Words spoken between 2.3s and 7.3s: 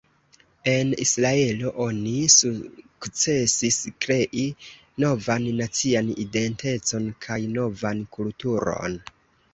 sukcesis krei novan nacian identecon